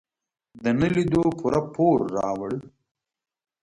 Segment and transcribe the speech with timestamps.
[0.63, 2.51] د نه لیدو پوره پور راوړ.